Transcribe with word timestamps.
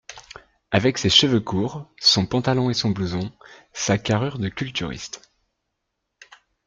Avec 0.71 0.97
ses 0.97 1.11
cheveux 1.11 1.41
courts, 1.41 1.85
son 1.99 2.25
pantalon 2.25 2.71
et 2.71 2.73
son 2.73 2.89
blouson, 2.89 3.31
sa 3.71 3.99
carrure 3.99 4.39
de 4.39 4.49
culturiste 4.49 5.31